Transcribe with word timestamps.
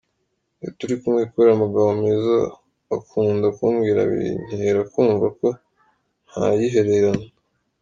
Iyo 0.59 0.69
turi 0.77 0.95
kumwe 1.01 1.21
kubera 1.29 1.51
amagambo 1.53 1.93
meza 2.07 2.33
akunda 2.95 3.47
kumbwira 3.57 3.99
bintera 4.11 4.81
kumva 4.91 5.25
ko 5.37 5.47
ntayihererana. 6.29 7.27